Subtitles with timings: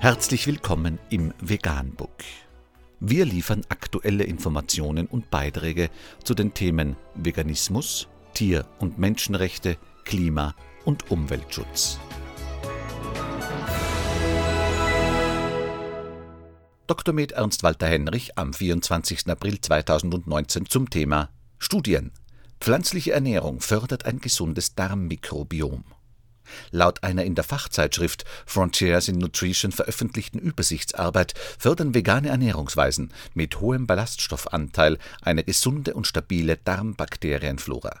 [0.00, 2.22] Herzlich willkommen im Veganbook.
[3.00, 5.90] Wir liefern aktuelle Informationen und Beiträge
[6.22, 10.54] zu den Themen Veganismus, Tier- und Menschenrechte, Klima-
[10.84, 11.98] und Umweltschutz.
[16.86, 17.12] Dr.
[17.12, 19.28] Med Ernst Walter Henrich am 24.
[19.28, 21.28] April 2019 zum Thema
[21.58, 22.12] Studien.
[22.60, 25.82] Pflanzliche Ernährung fördert ein gesundes Darmmikrobiom.
[26.70, 33.86] Laut einer in der Fachzeitschrift Frontiers in Nutrition veröffentlichten Übersichtsarbeit fördern vegane Ernährungsweisen mit hohem
[33.86, 38.00] Ballaststoffanteil eine gesunde und stabile Darmbakterienflora.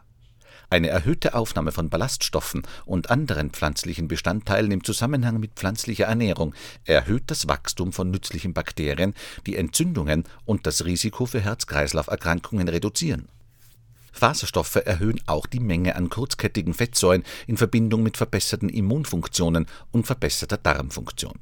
[0.70, 7.24] Eine erhöhte Aufnahme von Ballaststoffen und anderen pflanzlichen Bestandteilen im Zusammenhang mit pflanzlicher Ernährung erhöht
[7.28, 9.14] das Wachstum von nützlichen Bakterien,
[9.46, 13.28] die Entzündungen und das Risiko für Herz-Kreislauf-Erkrankungen reduzieren.
[14.18, 20.58] Faserstoffe erhöhen auch die Menge an kurzkettigen Fettsäuren in Verbindung mit verbesserten Immunfunktionen und verbesserter
[20.58, 21.38] Darmfunktion.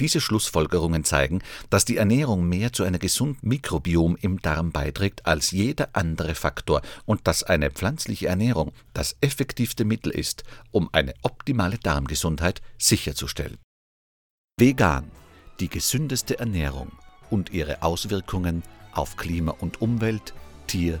[0.00, 1.40] Diese Schlussfolgerungen zeigen,
[1.70, 6.82] dass die Ernährung mehr zu einem gesunden Mikrobiom im Darm beiträgt als jeder andere Faktor
[7.04, 13.58] und dass eine pflanzliche Ernährung das effektivste Mittel ist, um eine optimale Darmgesundheit sicherzustellen.
[14.58, 15.10] Vegan,
[15.60, 16.90] die gesündeste Ernährung
[17.30, 18.62] und ihre Auswirkungen
[18.92, 20.34] auf Klima und Umwelt,
[20.66, 21.00] Tier-